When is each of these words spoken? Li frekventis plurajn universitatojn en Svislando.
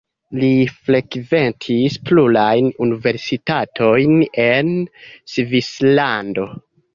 Li 0.43 0.47
frekventis 0.87 1.97
plurajn 2.09 2.71
universitatojn 2.85 4.17
en 4.47 4.73
Svislando. 5.35 6.49